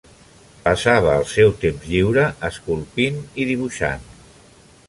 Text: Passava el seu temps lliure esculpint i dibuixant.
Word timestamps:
Passava 0.63 1.11
el 1.23 1.27
seu 1.33 1.53
temps 1.65 1.85
lliure 1.91 2.25
esculpint 2.51 3.23
i 3.45 3.49
dibuixant. 3.55 4.13